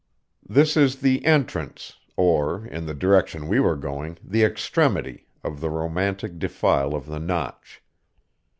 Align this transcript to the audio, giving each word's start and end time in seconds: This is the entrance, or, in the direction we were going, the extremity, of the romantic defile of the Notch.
This 0.49 0.75
is 0.75 1.01
the 1.01 1.23
entrance, 1.23 1.99
or, 2.17 2.65
in 2.65 2.87
the 2.87 2.95
direction 2.95 3.47
we 3.47 3.59
were 3.59 3.75
going, 3.75 4.17
the 4.23 4.43
extremity, 4.43 5.27
of 5.43 5.59
the 5.61 5.69
romantic 5.69 6.39
defile 6.39 6.95
of 6.95 7.05
the 7.05 7.19
Notch. 7.19 7.83